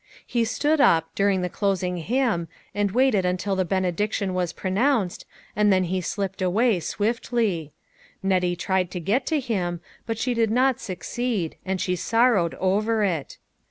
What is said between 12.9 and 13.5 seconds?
it.